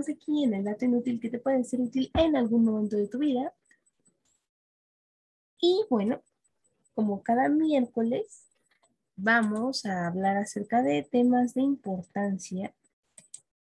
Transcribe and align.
estamos 0.00 0.08
aquí 0.08 0.44
en 0.44 0.54
el 0.54 0.64
dato 0.64 0.84
inútil 0.84 1.20
que 1.20 1.28
te 1.28 1.38
puede 1.38 1.62
ser 1.64 1.80
útil 1.80 2.10
en 2.14 2.36
algún 2.36 2.64
momento 2.64 2.96
de 2.96 3.08
tu 3.08 3.18
vida. 3.18 3.52
Y 5.60 5.84
bueno, 5.90 6.22
como 6.94 7.22
cada 7.22 7.48
miércoles, 7.48 8.46
vamos 9.16 9.84
a 9.84 10.06
hablar 10.06 10.38
acerca 10.38 10.82
de 10.82 11.02
temas 11.02 11.54
de 11.54 11.62
importancia 11.62 12.74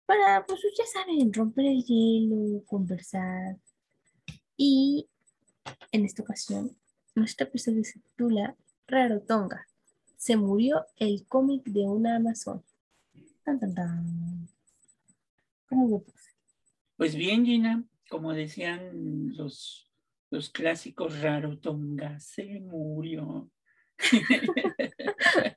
para, 0.05 0.45
pues 0.45 0.61
ya 0.77 0.85
saben, 0.85 1.33
romper 1.33 1.65
el 1.65 1.83
hielo, 1.83 2.63
conversar. 2.65 3.57
Y 4.55 5.09
en 5.91 6.05
esta 6.05 6.23
ocasión, 6.23 6.75
nuestro 7.15 7.47
episodio 7.47 7.83
se 7.83 7.99
titula 7.99 8.55
Rarotonga. 8.87 9.67
Se 10.17 10.37
murió 10.37 10.85
el 10.97 11.25
cómic 11.27 11.63
de 11.65 11.81
una 11.81 12.15
Amazon. 12.15 12.63
Tan, 13.43 13.59
tan, 13.59 13.73
tan. 13.75 14.52
¿Cómo 15.73 16.03
Pues 16.97 17.15
bien, 17.15 17.45
Gina, 17.45 17.83
como 18.07 18.31
decían 18.33 19.35
los, 19.35 19.89
los 20.29 20.51
clásicos, 20.51 21.19
Rarotonga 21.19 22.19
se 22.19 22.59
murió. 22.59 23.49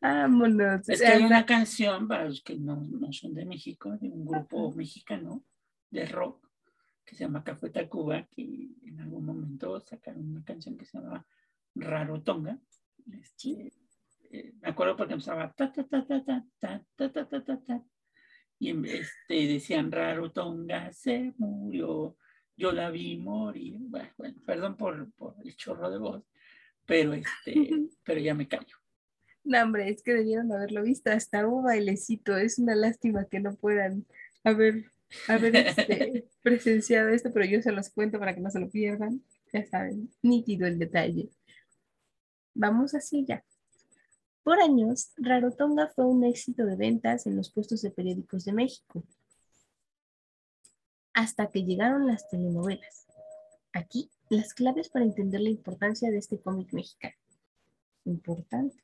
Vámonos. 0.00 0.88
Es 0.88 1.00
que 1.00 1.06
hay 1.06 1.22
una 1.22 1.44
canción 1.44 2.08
para 2.08 2.24
los 2.24 2.42
que 2.42 2.56
no, 2.56 2.76
no, 2.76 3.12
son 3.12 3.34
de 3.34 3.44
México, 3.44 3.90
de 3.98 4.08
un 4.08 4.24
grupo 4.24 4.72
mexicano 4.72 5.44
de 5.90 6.06
rock 6.06 6.46
que 7.04 7.14
se 7.14 7.24
llama 7.24 7.44
Café 7.44 7.68
Tacuba, 7.70 8.26
que 8.34 8.70
en 8.84 9.00
algún 9.00 9.26
momento 9.26 9.78
sacaron 9.80 10.30
una 10.30 10.44
canción 10.44 10.78
que 10.78 10.86
se 10.86 10.98
llamaba 10.98 11.26
Raro 11.74 12.22
Tonga. 12.22 12.58
Este, 13.12 13.70
eh, 14.30 14.54
me 14.60 14.70
acuerdo 14.70 14.96
porque 14.96 15.12
empezaba 15.12 15.52
ta 15.52 15.70
ta 15.70 15.86
ta 15.86 16.06
ta 16.06 16.24
ta 16.24 16.44
ta 16.58 16.84
ta 16.96 17.12
ta 17.12 17.24
ta 17.28 17.44
ta 17.44 17.60
ta 17.60 17.84
y 18.58 18.70
este, 18.88 19.46
decían 19.46 19.92
Raro 19.92 20.32
Tonga 20.32 20.92
se 20.92 21.34
murió, 21.38 22.16
yo 22.56 22.72
la 22.72 22.90
vi 22.90 23.18
morir. 23.18 23.76
Bueno, 23.80 24.08
bueno 24.16 24.40
perdón 24.46 24.76
por, 24.76 25.12
por 25.12 25.34
el 25.44 25.54
chorro 25.56 25.90
de 25.90 25.98
voz, 25.98 26.24
pero 26.86 27.12
este, 27.12 27.26
pero 28.04 28.20
ya 28.20 28.34
me 28.34 28.48
callo. 28.48 28.76
No, 29.44 29.62
hombre, 29.62 29.88
es 29.88 30.02
que 30.02 30.12
debieron 30.12 30.50
haberlo 30.52 30.82
visto, 30.82 31.10
hasta 31.12 31.46
un 31.46 31.64
bailecito, 31.64 32.36
es 32.36 32.58
una 32.58 32.74
lástima 32.74 33.26
que 33.26 33.38
no 33.38 33.54
puedan 33.54 34.04
haber, 34.42 34.90
haber 35.28 35.54
este, 35.54 36.26
presenciado 36.42 37.10
esto, 37.10 37.32
pero 37.32 37.44
yo 37.44 37.62
se 37.62 37.70
los 37.70 37.90
cuento 37.90 38.18
para 38.18 38.34
que 38.34 38.40
no 38.40 38.50
se 38.50 38.58
lo 38.58 38.68
pierdan, 38.68 39.22
ya 39.52 39.64
saben, 39.64 40.10
nítido 40.20 40.66
el 40.66 40.80
detalle. 40.80 41.30
Vamos 42.54 42.94
así 42.94 43.24
ya. 43.24 43.44
Por 44.46 44.60
años, 44.60 45.10
Rarotonga 45.16 45.88
fue 45.88 46.04
un 46.04 46.22
éxito 46.22 46.64
de 46.64 46.76
ventas 46.76 47.26
en 47.26 47.34
los 47.34 47.50
puestos 47.50 47.82
de 47.82 47.90
periódicos 47.90 48.44
de 48.44 48.52
México, 48.52 49.02
hasta 51.12 51.50
que 51.50 51.64
llegaron 51.64 52.06
las 52.06 52.28
telenovelas. 52.28 53.08
Aquí, 53.72 54.08
las 54.30 54.54
claves 54.54 54.88
para 54.88 55.04
entender 55.04 55.40
la 55.40 55.50
importancia 55.50 56.12
de 56.12 56.18
este 56.18 56.40
cómic 56.40 56.72
mexicano. 56.72 57.16
Importante. 58.04 58.76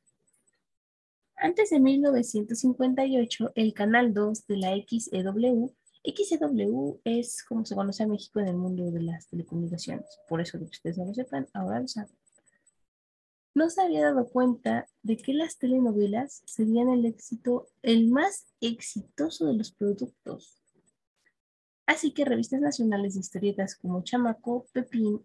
Antes 1.37 1.71
de 1.71 1.79
1958, 1.79 3.53
el 3.55 3.73
Canal 3.73 4.13
2 4.13 4.49
de 4.49 4.57
la 4.57 4.75
XEW, 4.75 5.73
XEW 6.03 7.01
es 7.05 7.45
como 7.45 7.65
se 7.65 7.77
conoce 7.77 8.03
a 8.03 8.09
México 8.09 8.41
en 8.41 8.49
el 8.49 8.57
mundo 8.57 8.91
de 8.91 9.03
las 9.03 9.29
telecomunicaciones, 9.29 10.19
por 10.29 10.41
eso 10.41 10.59
que 10.59 10.65
ustedes 10.65 10.99
no 10.99 11.05
lo 11.05 11.15
sepan, 11.15 11.47
ahora 11.55 11.79
lo 11.79 11.87
saben. 11.87 12.22
No 13.55 13.69
se 13.69 13.83
había 13.83 14.03
dado 14.03 14.29
cuenta 14.29 14.89
de 15.03 15.19
que 15.19 15.35
las 15.35 15.59
telenovelas 15.59 16.43
serían 16.47 16.89
el 16.89 17.05
éxito, 17.05 17.69
el 17.83 18.09
más 18.09 18.47
exitoso 18.61 19.47
de 19.47 19.55
los 19.55 19.73
productos. 19.73 20.63
Así 21.87 22.13
que 22.13 22.25
revistas 22.25 22.61
nacionales 22.61 23.15
de 23.15 23.21
historietas 23.21 23.77
como 23.77 24.03
Chamaco, 24.03 24.67
Pepín 24.73 25.23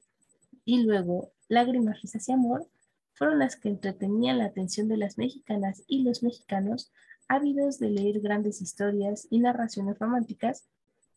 y 0.65 0.83
luego 0.83 1.31
Lágrimas, 1.47 2.01
Risas 2.01 2.27
y 2.27 2.33
Amor 2.33 2.67
fueron 3.13 3.39
las 3.39 3.55
que 3.55 3.69
entretenían 3.69 4.39
la 4.39 4.45
atención 4.45 4.89
de 4.89 4.97
las 4.97 5.17
mexicanas 5.17 5.83
y 5.88 6.03
los 6.03 6.21
mexicanos 6.21 6.91
ávidos 7.29 7.79
de 7.79 7.89
leer 7.89 8.19
grandes 8.19 8.61
historias 8.61 9.27
y 9.29 9.39
narraciones 9.39 9.97
románticas, 9.97 10.67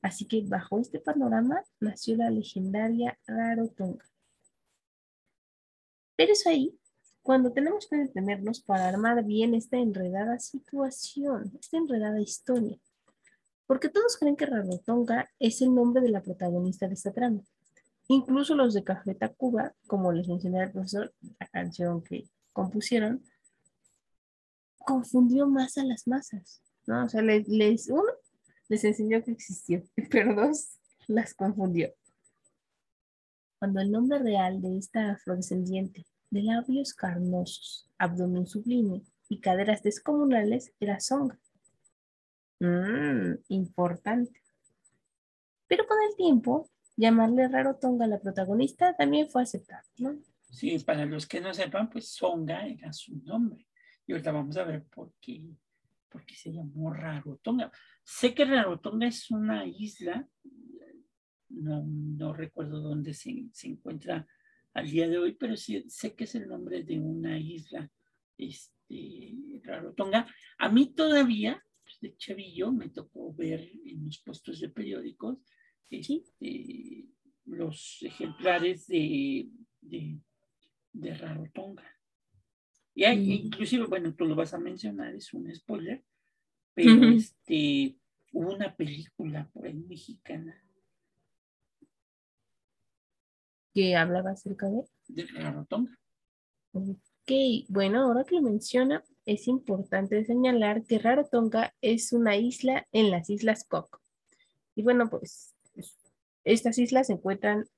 así 0.00 0.26
que 0.26 0.42
bajo 0.46 0.78
este 0.78 1.00
panorama 1.00 1.62
nació 1.80 2.16
la 2.16 2.30
legendaria 2.30 3.18
Rarotonga. 3.26 4.04
Pero 6.16 6.32
es 6.32 6.46
ahí 6.46 6.79
cuando 7.30 7.52
tenemos 7.52 7.86
que 7.86 7.94
detenernos 7.94 8.60
para 8.60 8.88
armar 8.88 9.24
bien 9.24 9.54
esta 9.54 9.76
enredada 9.76 10.40
situación, 10.40 11.56
esta 11.60 11.76
enredada 11.76 12.20
historia, 12.20 12.76
porque 13.68 13.88
todos 13.88 14.16
creen 14.16 14.34
que 14.34 14.46
Rarotonga 14.46 15.30
es 15.38 15.62
el 15.62 15.72
nombre 15.72 16.02
de 16.02 16.08
la 16.08 16.24
protagonista 16.24 16.88
de 16.88 16.94
esta 16.94 17.12
trama. 17.12 17.40
Incluso 18.08 18.56
los 18.56 18.74
de 18.74 18.82
Café 18.82 19.14
Tacuba, 19.14 19.72
como 19.86 20.10
les 20.10 20.26
mencioné 20.26 20.60
al 20.60 20.72
profesor, 20.72 21.14
la 21.38 21.46
canción 21.46 22.02
que 22.02 22.28
compusieron, 22.52 23.22
confundió 24.78 25.46
más 25.46 25.78
a 25.78 25.84
las 25.84 26.08
masas, 26.08 26.60
¿no? 26.88 27.04
O 27.04 27.08
sea, 27.08 27.22
les, 27.22 27.88
uno, 27.90 28.12
les 28.68 28.82
enseñó 28.82 29.22
que 29.22 29.30
existió, 29.30 29.84
pero 30.10 30.34
dos, 30.34 30.80
las 31.06 31.32
confundió. 31.34 31.94
Cuando 33.60 33.78
el 33.78 33.92
nombre 33.92 34.18
real 34.18 34.60
de 34.60 34.78
esta 34.78 35.12
afrodescendiente, 35.12 36.06
de 36.30 36.42
labios 36.42 36.94
carnosos, 36.94 37.88
abdomen 37.98 38.46
sublime 38.46 39.02
y 39.28 39.40
caderas 39.40 39.82
descomunales, 39.82 40.72
era 40.80 41.00
Songa. 41.00 41.38
Mmm, 42.60 43.34
importante. 43.48 44.40
Pero 45.66 45.86
con 45.86 45.98
el 46.08 46.16
tiempo, 46.16 46.68
llamarle 46.96 47.48
Raro 47.48 47.76
Tonga 47.76 48.04
a 48.04 48.08
la 48.08 48.20
protagonista 48.20 48.94
también 48.96 49.28
fue 49.28 49.42
aceptado, 49.42 49.86
¿no? 49.98 50.18
Sí, 50.50 50.78
para 50.80 51.06
los 51.06 51.26
que 51.26 51.40
no 51.40 51.54
sepan, 51.54 51.88
pues 51.88 52.08
Songa 52.08 52.66
era 52.66 52.92
su 52.92 53.16
nombre. 53.18 53.66
Y 54.06 54.12
ahorita 54.12 54.32
vamos 54.32 54.56
a 54.56 54.64
ver 54.64 54.84
por 54.84 55.12
qué, 55.20 55.44
por 56.08 56.26
qué 56.26 56.34
se 56.34 56.52
llamó 56.52 56.92
Rarotonga. 56.92 57.70
Sé 58.02 58.34
que 58.34 58.44
Rarotonga 58.44 59.06
es 59.06 59.30
una 59.30 59.64
isla, 59.64 60.28
no, 61.48 61.84
no 61.84 62.32
recuerdo 62.32 62.80
dónde 62.80 63.14
se, 63.14 63.48
encuentra 63.62 64.26
al 64.74 64.90
día 64.90 65.08
de 65.08 65.18
hoy, 65.18 65.32
pero 65.32 65.56
sí 65.56 65.84
sé 65.88 66.14
que 66.14 66.24
es 66.24 66.34
el 66.34 66.48
nombre 66.48 66.82
de 66.82 66.98
una 66.98 67.38
isla, 67.38 67.90
este, 68.38 69.34
Rarotonga. 69.62 70.26
A 70.58 70.68
mí 70.68 70.92
todavía, 70.94 71.64
pues 71.82 71.98
de 72.00 72.16
chavillo, 72.16 72.72
me 72.72 72.88
tocó 72.88 73.34
ver 73.34 73.70
en 73.84 74.04
los 74.04 74.18
puestos 74.22 74.60
de 74.60 74.68
periódicos 74.68 75.38
este, 75.90 77.06
los 77.46 77.98
ejemplares 78.02 78.86
de, 78.86 79.48
de, 79.80 80.18
de 80.92 81.14
Rarotonga. 81.14 81.84
Y 82.94 83.04
hay, 83.04 83.18
mm. 83.18 83.30
inclusive, 83.46 83.86
bueno, 83.86 84.14
tú 84.14 84.24
lo 84.24 84.34
vas 84.34 84.54
a 84.54 84.58
mencionar, 84.58 85.14
es 85.14 85.32
un 85.32 85.52
spoiler, 85.54 86.04
pero 86.74 87.08
este, 87.08 87.96
hubo 88.32 88.54
una 88.54 88.74
película 88.74 89.48
por 89.52 89.66
ahí 89.66 89.74
mexicana. 89.74 90.62
¿Que 93.72 93.96
hablaba 93.96 94.30
acerca 94.30 94.68
de? 94.68 94.84
De 95.08 95.26
Rarotonga. 95.26 95.96
Ok, 96.72 97.32
bueno, 97.68 98.02
ahora 98.02 98.24
que 98.24 98.36
lo 98.36 98.42
menciona, 98.42 99.04
es 99.26 99.46
importante 99.48 100.24
señalar 100.24 100.84
que 100.84 100.98
Rarotonga 100.98 101.74
es 101.80 102.12
una 102.12 102.36
isla 102.36 102.86
en 102.92 103.10
las 103.10 103.30
Islas 103.30 103.64
Cook. 103.64 104.00
Y 104.74 104.82
bueno, 104.82 105.08
pues 105.10 105.54
estas 106.44 106.78
islas 106.78 107.08
se 107.08 107.14
encuentran 107.14 107.68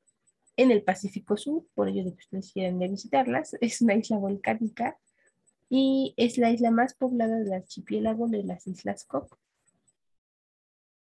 en 0.57 0.71
el 0.71 0.83
Pacífico 0.83 1.37
Sur, 1.37 1.67
por 1.75 1.89
ello 1.89 2.05
de 2.05 2.13
que 2.13 2.21
ustedes 2.21 2.53
quieran 2.53 2.79
visitarlas. 2.79 3.57
Es 3.61 3.81
una 3.81 3.95
isla 3.95 4.19
volcánica 4.19 4.99
y 5.69 6.15
es 6.17 6.39
la 6.39 6.51
isla 6.51 6.71
más 6.71 6.95
poblada 6.95 7.39
del 7.39 7.53
archipiélago 7.53 8.29
de 8.29 8.45
las 8.45 8.67
Islas 8.67 9.05
Cook. 9.05 9.39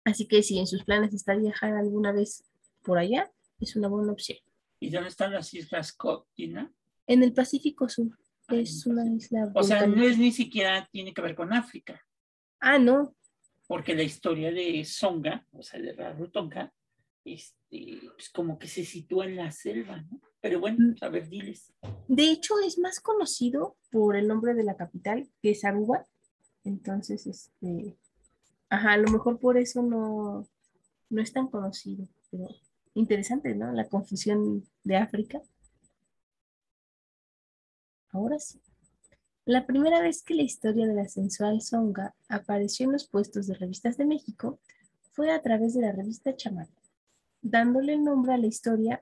Así 0.03 0.27
que 0.27 0.43
si 0.43 0.59
en 0.59 0.67
sus 0.67 0.83
planes 0.83 1.13
está 1.13 1.35
viajar 1.35 1.73
alguna 1.73 2.11
vez 2.11 2.43
por 2.83 2.97
allá, 2.97 3.31
es 3.59 3.75
una 3.75 3.87
buena 3.87 4.11
opción. 4.11 4.39
¿Y 4.79 4.89
dónde 4.89 5.09
están 5.09 5.33
las 5.33 5.53
Islas 5.53 5.93
Cook? 5.93 6.27
En 6.37 7.23
el 7.23 7.33
Pacífico 7.33 7.89
Sur. 7.89 8.17
es 8.49 8.85
una 8.85 9.05
isla. 9.05 9.51
O 9.53 9.63
sea, 9.63 9.85
no 9.85 10.03
es 10.03 10.17
ni 10.17 10.31
siquiera 10.31 10.87
tiene 10.91 11.13
que 11.13 11.21
ver 11.21 11.35
con 11.35 11.53
África. 11.53 12.01
Ah, 12.59 12.79
no. 12.79 13.15
Porque 13.67 13.95
la 13.95 14.03
historia 14.03 14.51
de 14.51 14.83
Songa, 14.85 15.45
o 15.51 15.61
sea, 15.61 15.79
de 15.79 15.93
Rarotonga, 15.93 16.73
este, 17.23 17.99
pues 18.15 18.29
como 18.29 18.57
que 18.57 18.67
se 18.67 18.83
sitúa 18.83 19.25
en 19.25 19.35
la 19.35 19.51
selva, 19.51 20.01
¿no? 20.01 20.21
Pero 20.41 20.59
bueno, 20.59 20.77
mm. 20.79 21.03
a 21.03 21.09
ver, 21.09 21.29
diles. 21.29 21.73
De 22.07 22.31
hecho, 22.31 22.55
es 22.65 22.79
más 22.79 22.99
conocido 22.99 23.75
por 23.91 24.15
el 24.15 24.27
nombre 24.27 24.53
de 24.53 24.63
la 24.63 24.77
capital, 24.77 25.29
que 25.41 25.51
es 25.51 25.63
Aruba. 25.65 26.05
Entonces, 26.63 27.27
este, 27.27 27.97
ajá, 28.69 28.93
a 28.93 28.97
lo 28.97 29.11
mejor 29.11 29.39
por 29.39 29.57
eso 29.57 29.83
no, 29.83 30.47
no 31.09 31.21
es 31.21 31.33
tan 31.33 31.47
conocido, 31.47 32.07
pero 32.31 32.47
interesante, 32.99 33.55
¿no? 33.55 33.71
La 33.71 33.87
confusión 33.87 34.65
de 34.83 34.97
África. 34.97 35.41
Ahora 38.11 38.39
sí. 38.39 38.59
La 39.45 39.65
primera 39.65 40.01
vez 40.01 40.21
que 40.21 40.35
la 40.35 40.43
historia 40.43 40.85
de 40.85 40.93
la 40.93 41.07
sensual 41.07 41.61
Songa 41.61 42.13
apareció 42.27 42.85
en 42.85 42.91
los 42.91 43.07
puestos 43.07 43.47
de 43.47 43.55
revistas 43.55 43.97
de 43.97 44.05
México 44.05 44.59
fue 45.13 45.31
a 45.31 45.41
través 45.41 45.73
de 45.73 45.81
la 45.81 45.91
revista 45.91 46.35
Chamán, 46.35 46.67
dándole 47.41 47.93
el 47.93 48.03
nombre 48.03 48.33
a 48.33 48.37
la 48.37 48.47
historia, 48.47 49.01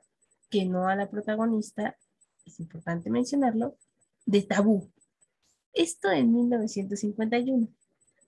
que 0.50 0.65
no 0.65 0.88
a 0.88 0.95
la 0.95 1.09
protagonista, 1.09 1.97
es 2.45 2.59
importante 2.61 3.09
mencionarlo, 3.09 3.75
de 4.25 4.41
Tabú. 4.43 4.89
Esto 5.73 6.09
en 6.11 6.33
1951. 6.33 7.67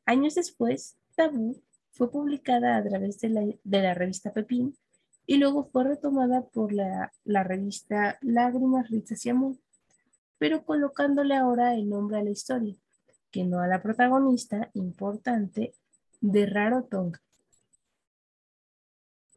Años 0.06 0.36
después, 0.36 0.98
Tabú 1.15 1.62
fue 1.92 2.12
publicada 2.12 2.77
a 2.77 2.83
través 2.83 3.19
de 3.22 3.30
la, 3.30 3.42
de 3.42 3.81
la 3.81 3.94
revista 3.94 4.33
Pepín 4.33 4.75
y 5.30 5.38
luego 5.38 5.70
fue 5.72 5.84
retomada 5.84 6.42
por 6.42 6.74
la, 6.74 7.14
la 7.24 7.44
revista 7.44 8.18
Lágrimas, 8.22 8.90
Risas 8.90 9.24
y 9.28 9.30
Amor, 9.30 9.58
pero 10.40 10.66
colocándole 10.66 11.36
ahora 11.36 11.76
el 11.76 11.88
nombre 11.88 12.18
a 12.18 12.24
la 12.24 12.31
historia, 12.31 12.76
que 13.30 13.44
no 13.44 13.60
a 13.60 13.68
la 13.68 13.80
protagonista 13.80 14.72
importante 14.74 15.76
de 16.20 16.48
Raro 16.48 16.86
Tonga. 16.86 17.22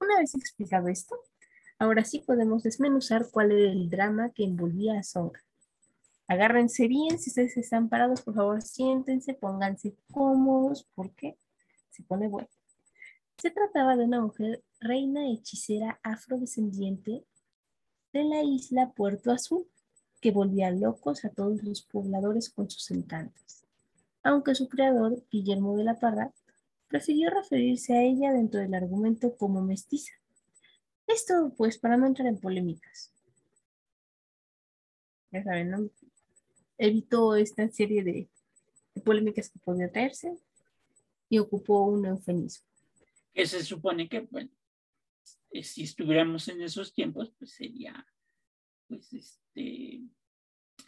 Una 0.01 0.17
vez 0.19 0.35
explicado 0.35 0.89
esto, 0.89 1.15
ahora 1.79 2.07
sí 2.07 2.21
podemos 2.21 2.63
desmenuzar 2.63 3.27
cuál 3.31 3.53
era 3.53 3.71
el 3.71 3.91
drama 3.91 4.31
que 4.31 4.45
envolvía 4.45 4.99
a 4.99 5.03
Songa. 5.03 5.45
Agárrense 6.27 6.89
bien, 6.89 7.19
si 7.19 7.29
ustedes 7.29 7.59
están 7.59 7.91
parados, 7.91 8.23
por 8.23 8.35
favor, 8.35 8.63
siéntense, 8.63 9.35
pónganse 9.35 9.95
cómodos, 10.11 10.89
porque 10.95 11.37
se 11.91 12.03
pone 12.03 12.29
bueno. 12.29 12.49
Se 13.37 13.51
trataba 13.51 13.95
de 13.95 14.07
una 14.07 14.23
mujer 14.23 14.63
reina 14.83 15.31
hechicera 15.31 16.01
afrodescendiente 16.03 17.25
de 18.13 18.25
la 18.25 18.43
isla 18.43 18.93
Puerto 18.93 19.31
Azul, 19.31 19.67
que 20.21 20.31
volvía 20.31 20.71
locos 20.71 21.25
a 21.25 21.31
todos 21.31 21.63
los 21.63 21.83
pobladores 21.83 22.51
con 22.51 22.71
sus 22.71 22.91
encantos. 22.91 23.65
Aunque 24.23 24.55
su 24.55 24.69
creador, 24.69 25.23
Guillermo 25.31 25.77
de 25.77 25.85
la 25.85 25.99
Parra, 25.99 26.33
prefirió 26.89 27.31
referirse 27.31 27.95
a 27.95 28.03
ella 28.03 28.33
dentro 28.33 28.61
del 28.61 28.75
argumento 28.75 29.37
como 29.37 29.63
mestiza. 29.63 30.13
Esto, 31.07 31.53
pues, 31.57 31.79
para 31.79 31.97
no 31.97 32.07
entrar 32.07 32.29
en 32.29 32.39
polémicas. 32.39 33.11
Ya 35.31 35.43
saben. 35.43 35.91
Evitó 36.79 37.37
esta 37.37 37.69
serie 37.71 38.05
de, 38.05 38.29
de 38.95 39.01
polémicas 39.01 39.49
que 39.49 39.59
podía 39.59 39.91
traerse 39.91 40.37
y 41.29 41.39
ocupó 41.39 41.85
un 41.87 42.05
eufemismo 42.07 42.73
que 43.33 43.47
se 43.47 43.65
supone 43.65 44.09
que, 44.09 44.21
bueno, 44.21 44.51
eh, 45.53 45.63
si 45.63 45.83
estuviéramos 45.83 46.49
en 46.49 46.63
esos 46.63 46.93
tiempos, 46.93 47.33
pues 47.39 47.53
sería, 47.53 48.07
pues 48.89 49.13
este, 49.13 50.03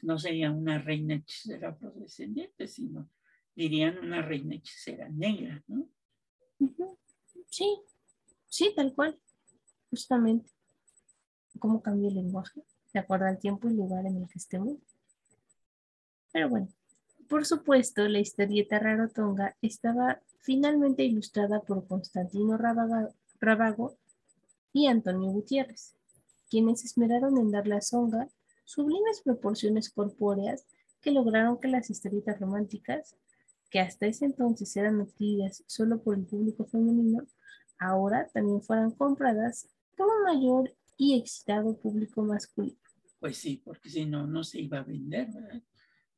no 0.02 0.18
sería 0.18 0.50
una 0.50 0.78
reina 0.78 1.14
hechicera 1.14 1.70
afrodescendiente, 1.70 2.66
sino 2.66 3.10
dirían 3.54 3.98
una 3.98 4.22
reina 4.22 4.56
hechicera 4.56 5.08
negra, 5.08 5.62
¿no? 5.66 5.88
Sí, 7.50 7.78
sí, 8.46 8.72
tal 8.74 8.94
cual, 8.94 9.18
justamente. 9.90 10.50
¿Cómo 11.58 11.82
cambia 11.82 12.08
el 12.08 12.16
lenguaje? 12.16 12.62
De 12.92 13.00
acuerdo 13.00 13.26
al 13.26 13.38
tiempo 13.38 13.68
y 13.68 13.74
lugar 13.74 14.06
en 14.06 14.16
el 14.16 14.28
que 14.28 14.38
estemos. 14.38 14.78
Pero 16.32 16.48
bueno, 16.48 16.68
por 17.28 17.46
supuesto, 17.46 18.08
la 18.08 18.18
historieta 18.18 18.78
Rarotonga 18.78 19.56
estaba 19.62 20.20
finalmente 20.40 21.04
ilustrada 21.04 21.60
por 21.60 21.86
Constantino 21.86 22.58
Rabago 22.58 23.96
y 24.74 24.88
Antonio 24.88 25.30
Gutiérrez, 25.30 25.94
quienes 26.50 26.84
esmeraron 26.84 27.38
en 27.38 27.50
dar 27.50 27.66
la 27.66 27.80
songa 27.80 28.28
sublimes 28.64 29.22
proporciones 29.22 29.88
corpóreas 29.88 30.66
que 31.00 31.12
lograron 31.12 31.60
que 31.60 31.68
las 31.68 31.90
historietas 31.90 32.40
románticas, 32.40 33.16
que 33.70 33.78
hasta 33.78 34.06
ese 34.06 34.24
entonces 34.24 34.76
eran 34.76 35.00
adquiridas 35.00 35.62
solo 35.66 36.02
por 36.02 36.16
el 36.16 36.26
público 36.26 36.66
femenino, 36.66 37.24
ahora 37.78 38.28
también 38.34 38.62
fueran 38.62 38.90
compradas 38.90 39.68
por 39.96 40.08
un 40.08 40.24
mayor 40.24 40.74
y 40.96 41.18
excitado 41.18 41.78
público 41.78 42.22
masculino. 42.22 42.78
Pues 43.20 43.38
sí, 43.38 43.62
porque 43.64 43.90
si 43.90 44.04
no, 44.04 44.26
no 44.26 44.42
se 44.42 44.60
iba 44.60 44.78
a 44.78 44.82
vender, 44.82 45.28
¿verdad? 45.32 45.62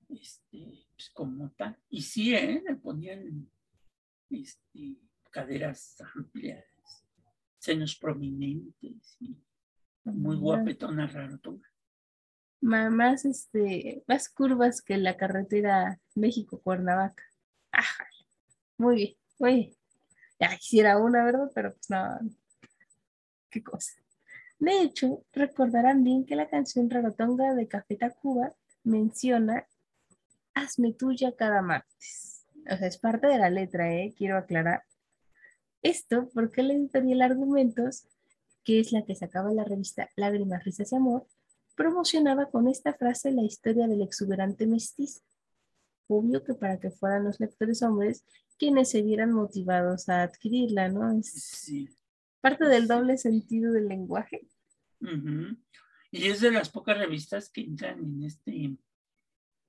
Este, 0.09 0.87
pues 0.95 1.11
como 1.11 1.51
tal. 1.51 1.77
Y 1.91 2.03
sí, 2.03 2.35
¿eh? 2.35 2.63
le 2.67 2.77
ponían 2.77 3.51
este, 4.31 4.97
caderas 5.31 5.99
amplias, 6.15 6.65
senos 7.67 7.97
prominentes 7.97 9.17
y 9.21 9.37
muy 10.05 10.37
guapetona 10.37 11.07
raro 11.07 11.39
Más, 12.61 13.25
este, 13.25 14.05
más 14.07 14.29
curvas 14.29 14.81
que 14.81 14.97
la 14.97 15.17
carretera 15.17 16.01
México-Cuernavaca. 16.15 17.25
muy 18.79 18.97
bien, 18.97 19.15
muy 19.39 19.55
bien. 19.55 19.73
Ya 20.39 20.57
quisiera 20.57 20.99
una, 20.99 21.25
¿verdad? 21.25 21.51
Pero 21.55 21.73
pues 21.73 21.91
no, 21.91 22.19
qué 23.51 23.63
cosa. 23.63 23.93
De 24.59 24.81
hecho, 24.83 25.25
recordarán 25.33 26.05
bien 26.05 26.25
que 26.25 26.37
la 26.37 26.49
canción 26.49 26.89
Rarotonga 26.89 27.55
de 27.55 27.69
Café 27.69 27.97
Tacuba 27.97 28.55
menciona 28.85 29.67
Hazme 30.55 30.95
tuya 30.95 31.35
cada 31.37 31.61
martes 31.61 32.27
o 32.71 32.77
sea, 32.77 32.89
es 32.89 32.99
parte 32.99 33.27
de 33.27 33.39
la 33.39 33.51
letra, 33.51 33.93
¿eh? 33.93 34.15
quiero 34.17 34.37
aclarar. 34.37 34.83
Esto 35.87 36.29
porque 36.35 36.65
la 36.65 36.75
editorial 36.75 37.23
Argumentos, 37.23 38.09
que 38.65 38.81
es 38.81 38.91
la 38.91 39.05
que 39.05 39.15
sacaba 39.15 39.53
la 39.53 39.63
revista 39.63 40.11
Lágrimas, 40.17 40.65
Risas 40.65 40.91
y 40.91 40.97
Amor, 40.97 41.29
promocionaba 41.77 42.51
con 42.51 42.67
esta 42.67 42.93
frase 42.93 43.31
la 43.31 43.45
historia 43.45 43.87
del 43.87 44.03
exuberante 44.03 44.67
mestizo. 44.67 45.21
Obvio 46.09 46.43
que 46.43 46.55
para 46.55 46.81
que 46.81 46.91
fueran 46.91 47.23
los 47.23 47.39
lectores 47.39 47.83
hombres 47.83 48.25
quienes 48.59 48.91
se 48.91 49.03
vieran 49.03 49.31
motivados 49.31 50.09
a 50.09 50.25
adquirirla, 50.25 50.89
¿no? 50.89 51.17
Es 51.17 51.31
sí. 51.31 51.89
parte 52.41 52.67
del 52.67 52.89
doble 52.89 53.17
sentido 53.17 53.73
del 53.73 53.87
lenguaje. 53.87 54.45
Y 56.11 56.27
es 56.27 56.41
de 56.41 56.51
las 56.51 56.69
pocas 56.69 56.99
revistas 56.99 57.49
que 57.49 57.61
entran 57.61 58.01
en 58.01 58.25
este 58.25 58.77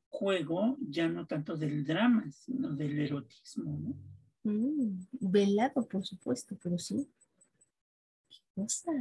juego 0.10 0.78
ya 0.80 1.08
no 1.10 1.28
tanto 1.28 1.56
del 1.56 1.86
drama, 1.86 2.32
sino 2.32 2.72
del 2.72 2.98
erotismo, 2.98 3.78
¿no? 3.78 4.17
Mm, 4.48 5.08
velado, 5.20 5.86
por 5.86 6.06
supuesto, 6.06 6.58
pero 6.62 6.78
sí. 6.78 7.08
¿Qué 8.30 8.38
cosa? 8.56 8.92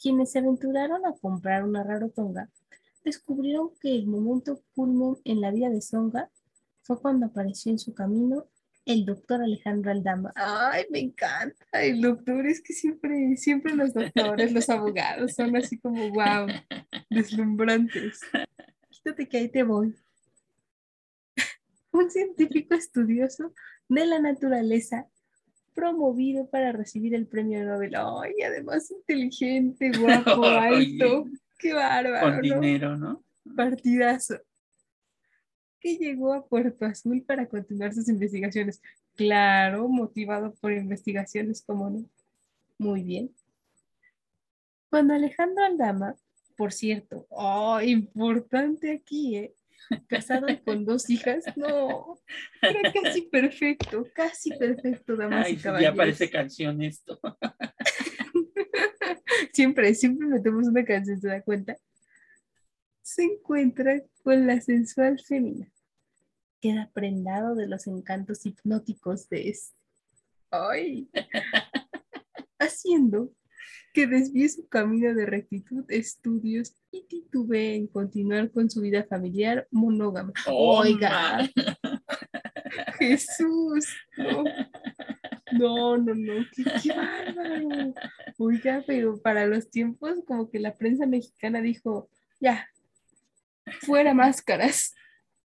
Quienes 0.00 0.32
se 0.32 0.38
aventuraron 0.38 1.04
a 1.06 1.12
comprar 1.12 1.64
una 1.64 1.82
rarotonga 1.82 2.48
descubrieron 3.04 3.70
que 3.80 3.94
el 3.94 4.06
momento 4.06 4.60
culmen 4.74 5.18
en 5.24 5.40
la 5.40 5.50
vida 5.50 5.70
de 5.70 5.80
Songa 5.80 6.30
fue 6.82 7.00
cuando 7.00 7.26
apareció 7.26 7.72
en 7.72 7.78
su 7.78 7.94
camino 7.94 8.46
el 8.84 9.04
doctor 9.04 9.42
Alejandro 9.42 9.92
Aldama. 9.92 10.32
Ay, 10.34 10.84
me 10.90 11.00
encanta 11.00 11.82
el 11.82 12.00
doctor, 12.00 12.46
es 12.46 12.60
que 12.60 12.72
siempre, 12.72 13.36
siempre 13.36 13.74
los 13.74 13.94
doctores, 13.94 14.52
los 14.52 14.68
abogados 14.68 15.34
son 15.34 15.56
así 15.56 15.78
como, 15.78 16.10
wow, 16.10 16.46
deslumbrantes 17.10 18.20
quítate 19.02 19.28
que 19.28 19.36
ahí 19.38 19.48
te 19.48 19.62
voy. 19.64 19.94
Un 21.90 22.10
científico 22.10 22.74
estudioso 22.74 23.52
de 24.00 24.06
la 24.06 24.18
naturaleza 24.18 25.06
promovido 25.74 26.48
para 26.48 26.72
recibir 26.72 27.14
el 27.14 27.26
premio 27.26 27.64
Nobel. 27.64 27.94
Ay, 27.96 28.42
además 28.44 28.90
inteligente, 28.90 29.90
guapo, 29.98 30.44
alto. 30.44 31.24
Qué 31.58 31.72
bárbaro. 31.72 32.32
Con 32.32 32.40
dinero, 32.42 32.96
¿no? 32.96 33.22
Partidazo. 33.56 34.38
Que 35.80 35.96
llegó 35.96 36.32
a 36.32 36.46
Puerto 36.46 36.84
Azul 36.84 37.22
para 37.26 37.46
continuar 37.46 37.92
sus 37.92 38.08
investigaciones. 38.08 38.80
Claro, 39.14 39.88
motivado 39.88 40.54
por 40.54 40.72
investigaciones, 40.72 41.62
como 41.62 41.90
no. 41.90 42.04
Muy 42.78 43.02
bien. 43.02 43.30
Cuando 44.90 45.14
Alejandro 45.14 45.64
Aldama 45.64 46.16
por 46.56 46.72
cierto, 46.72 47.26
oh, 47.30 47.80
importante 47.80 48.92
aquí, 48.92 49.36
¿eh? 49.36 49.54
Casado 50.08 50.46
con 50.64 50.84
dos 50.84 51.08
hijas, 51.10 51.44
no, 51.56 52.18
era 52.60 52.92
casi 52.92 53.22
perfecto, 53.22 54.06
casi 54.14 54.50
perfecto, 54.56 55.16
damas 55.16 55.50
y 55.50 55.56
Ya 55.56 55.94
parece 55.94 56.30
canción 56.30 56.82
esto. 56.82 57.20
siempre, 59.52 59.94
siempre 59.94 60.28
metemos 60.28 60.68
una 60.68 60.84
canción, 60.84 61.20
¿se 61.20 61.28
da 61.28 61.42
cuenta? 61.42 61.76
Se 63.02 63.24
encuentra 63.24 64.00
con 64.22 64.46
la 64.46 64.60
sensual 64.60 65.20
femina. 65.20 65.70
Queda 66.60 66.90
prendado 66.94 67.54
de 67.54 67.66
los 67.66 67.86
encantos 67.86 68.46
hipnóticos 68.46 69.28
de 69.28 69.50
este. 69.50 69.76
¡Ay! 70.50 71.10
Haciendo 72.58 73.32
que 73.92 74.06
desvíe 74.06 74.48
su 74.48 74.68
camino 74.68 75.12
de 75.14 75.26
rectitud, 75.26 75.84
estudios 75.88 76.76
y 76.92 77.02
titubee 77.04 77.74
en 77.74 77.86
continuar 77.86 78.50
con 78.50 78.70
su 78.70 78.82
vida 78.82 79.02
familiar 79.04 79.66
monógama. 79.70 80.32
Oiga, 80.46 81.48
Jesús, 82.98 83.88
no, 85.52 85.96
no, 85.96 86.14
no, 86.14 86.46
qué, 86.54 86.92
bárbaro. 86.94 87.94
Oiga, 88.38 88.84
pero 88.86 89.20
para 89.20 89.46
los 89.46 89.70
tiempos 89.70 90.18
como 90.26 90.50
que 90.50 90.60
la 90.60 90.76
prensa 90.76 91.06
mexicana 91.06 91.62
dijo, 91.62 92.10
ya, 92.38 92.68
fuera 93.80 94.12
máscaras. 94.12 94.94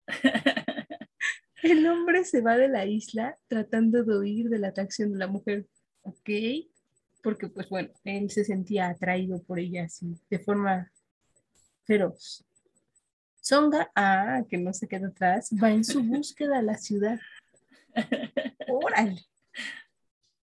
El 1.62 1.86
hombre 1.86 2.24
se 2.24 2.42
va 2.42 2.58
de 2.58 2.68
la 2.68 2.84
isla 2.86 3.38
tratando 3.46 4.04
de 4.04 4.18
huir 4.18 4.48
de 4.48 4.58
la 4.58 4.68
atracción 4.68 5.12
de 5.12 5.18
la 5.18 5.28
mujer. 5.28 5.66
ok, 6.02 6.28
porque 7.22 7.48
pues 7.48 7.68
bueno, 7.68 7.88
él 8.04 8.30
se 8.30 8.44
sentía 8.44 8.88
atraído 8.88 9.40
por 9.44 9.60
ella 9.60 9.84
así, 9.84 10.18
de 10.28 10.40
forma 10.40 10.90
feroz. 11.84 12.44
Songa, 13.40 13.90
ah, 13.96 14.42
que 14.48 14.56
no 14.56 14.72
se 14.72 14.86
queda 14.86 15.08
atrás, 15.08 15.50
va 15.60 15.70
en 15.70 15.84
su 15.84 16.02
búsqueda 16.02 16.58
a 16.58 16.62
la 16.62 16.78
ciudad. 16.78 17.18
Órale. 18.68 19.20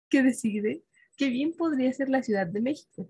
¿Qué 0.09 0.23
decide? 0.23 0.83
Que 1.15 1.29
bien 1.29 1.53
podría 1.53 1.91
ser 1.93 2.09
la 2.09 2.23
Ciudad 2.23 2.47
de 2.47 2.61
México. 2.61 3.09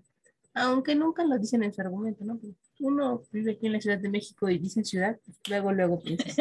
Aunque 0.52 0.94
nunca 0.94 1.24
lo 1.24 1.38
dicen 1.38 1.62
en 1.62 1.72
su 1.72 1.80
argumento, 1.80 2.24
¿no? 2.24 2.40
Uno 2.80 3.22
vive 3.32 3.52
aquí 3.52 3.66
en 3.66 3.72
la 3.72 3.80
Ciudad 3.80 3.98
de 3.98 4.08
México 4.08 4.48
y 4.48 4.58
dicen 4.58 4.84
ciudad, 4.84 5.18
luego, 5.48 5.72
luego 5.72 6.02
piensas, 6.02 6.36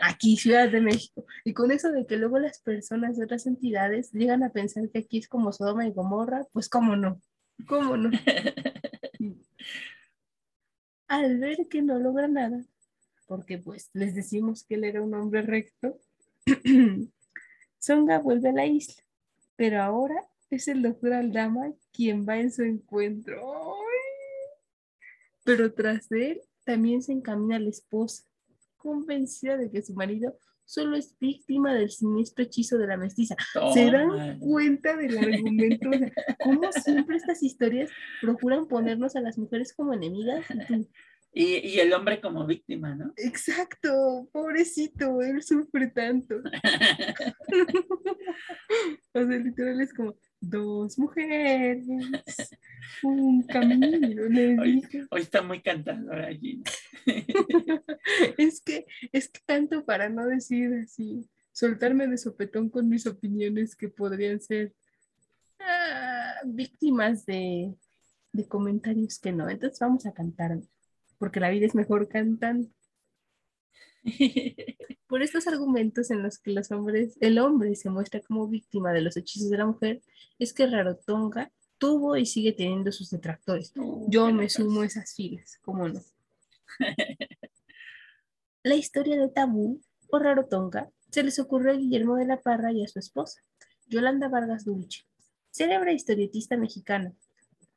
aquí 0.00 0.36
Ciudad 0.36 0.70
de 0.70 0.80
México. 0.80 1.24
Y 1.44 1.52
con 1.54 1.70
eso 1.70 1.90
de 1.90 2.06
que 2.06 2.16
luego 2.16 2.38
las 2.38 2.60
personas 2.60 3.16
de 3.16 3.24
otras 3.24 3.46
entidades 3.46 4.12
llegan 4.12 4.42
a 4.42 4.50
pensar 4.50 4.88
que 4.90 5.00
aquí 5.00 5.18
es 5.18 5.28
como 5.28 5.52
Sodoma 5.52 5.86
y 5.86 5.92
Gomorra, 5.92 6.46
pues 6.52 6.68
cómo 6.68 6.96
no, 6.96 7.20
cómo 7.66 7.96
no. 7.96 8.10
Al 11.08 11.38
ver 11.38 11.68
que 11.68 11.80
no 11.80 11.98
logra 11.98 12.28
nada, 12.28 12.64
porque 13.26 13.58
pues 13.58 13.90
les 13.94 14.14
decimos 14.14 14.62
que 14.62 14.74
él 14.74 14.84
era 14.84 15.02
un 15.02 15.14
hombre 15.14 15.42
recto, 15.42 15.98
Songa 17.78 18.18
vuelve 18.18 18.50
a 18.50 18.52
la 18.52 18.66
isla, 18.66 19.02
pero 19.56 19.82
ahora 19.82 20.28
es 20.50 20.68
el 20.68 20.82
doctor 20.82 21.14
Aldama 21.14 21.72
quien 21.92 22.26
va 22.28 22.38
en 22.38 22.52
su 22.52 22.62
encuentro. 22.62 23.74
Pero 25.44 25.72
tras 25.72 26.08
de 26.10 26.32
él 26.32 26.40
también 26.64 27.02
se 27.02 27.12
encamina 27.12 27.58
la 27.58 27.70
esposa, 27.70 28.24
convencida 28.76 29.56
de 29.56 29.70
que 29.70 29.82
su 29.82 29.94
marido 29.94 30.36
solo 30.68 30.96
es 30.96 31.16
víctima 31.18 31.74
del 31.74 31.90
siniestro 31.90 32.44
hechizo 32.44 32.76
de 32.76 32.86
la 32.86 32.98
mestiza. 32.98 33.34
¿Se 33.72 33.90
dan 33.90 34.38
cuenta 34.38 34.94
del 34.96 35.16
argumento? 35.16 35.88
¿Cómo 36.44 36.70
siempre 36.72 37.16
estas 37.16 37.42
historias 37.42 37.90
procuran 38.20 38.68
ponernos 38.68 39.16
a 39.16 39.22
las 39.22 39.38
mujeres 39.38 39.72
como 39.74 39.94
enemigas? 39.94 40.44
Y, 41.32 41.78
el 41.78 41.94
hombre 41.94 42.20
como 42.20 42.46
víctima, 42.46 42.94
¿no? 42.94 43.14
Exacto, 43.16 44.28
pobrecito, 44.30 45.22
él 45.22 45.42
sufre 45.42 45.88
tanto. 45.88 46.36
o 49.14 49.22
sea, 49.22 49.22
literal 49.22 49.80
es 49.80 49.94
como 49.94 50.18
dos 50.40 50.98
mujeres, 50.98 51.86
un 53.02 53.42
camino. 53.42 53.88
hoy, 54.62 54.82
hoy, 55.10 55.20
está 55.20 55.42
muy 55.42 55.60
cantadora 55.60 56.26
allí. 56.26 56.62
es 58.38 58.60
que, 58.60 58.86
es 59.12 59.28
que 59.28 59.40
tanto 59.44 59.84
para 59.84 60.08
no 60.08 60.26
decir 60.26 60.72
así, 60.84 61.28
soltarme 61.52 62.06
de 62.06 62.18
sopetón 62.18 62.68
con 62.70 62.88
mis 62.88 63.06
opiniones 63.06 63.74
que 63.74 63.88
podrían 63.88 64.40
ser 64.40 64.74
ah, 65.58 66.34
víctimas 66.44 67.26
de, 67.26 67.74
de 68.32 68.48
comentarios 68.48 69.18
que 69.18 69.32
no. 69.32 69.48
Entonces 69.48 69.78
vamos 69.80 70.06
a 70.06 70.12
cantar 70.12 70.58
porque 71.18 71.40
la 71.40 71.50
vida 71.50 71.66
es 71.66 71.74
mejor 71.74 72.08
cantando. 72.08 72.68
Por 75.06 75.22
estos 75.22 75.46
argumentos 75.46 76.10
en 76.10 76.22
los 76.22 76.38
que 76.38 76.52
los 76.52 76.70
hombres, 76.70 77.16
el 77.20 77.38
hombre 77.38 77.74
se 77.74 77.90
muestra 77.90 78.20
como 78.20 78.46
víctima 78.46 78.92
de 78.92 79.00
los 79.00 79.16
hechizos 79.16 79.50
de 79.50 79.58
la 79.58 79.66
mujer, 79.66 80.02
es 80.38 80.52
que 80.52 80.66
Rarotonga 80.66 81.50
tuvo 81.78 82.16
y 82.16 82.26
sigue 82.26 82.52
teniendo 82.52 82.92
sus 82.92 83.10
detractores. 83.10 83.72
Yo 84.08 84.30
me 84.32 84.48
sumo 84.48 84.82
a 84.82 84.86
esas 84.86 85.14
filas, 85.14 85.58
¿cómo 85.62 85.88
no? 85.88 86.00
la 88.62 88.74
historia 88.74 89.16
de 89.16 89.28
Tabú 89.28 89.80
o 90.08 90.18
Rarotonga 90.18 90.90
se 91.10 91.22
les 91.22 91.38
ocurrió 91.38 91.72
a 91.72 91.76
Guillermo 91.76 92.16
de 92.16 92.26
la 92.26 92.40
Parra 92.40 92.72
y 92.72 92.84
a 92.84 92.88
su 92.88 92.98
esposa, 92.98 93.42
Yolanda 93.88 94.28
Vargas 94.28 94.64
Dulce, 94.64 95.04
célebre 95.50 95.94
historietista 95.94 96.56
mexicana. 96.56 97.12